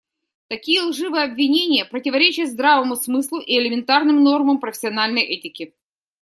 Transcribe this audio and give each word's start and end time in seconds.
Такие 0.47 0.81
лживые 0.81 1.25
обвинения 1.25 1.85
противоречат 1.85 2.49
здравому 2.49 2.95
смыслу 2.95 3.39
и 3.39 3.55
элементарным 3.59 4.23
нормам 4.23 4.59
профессиональной 4.59 5.21
этики. 5.21 5.75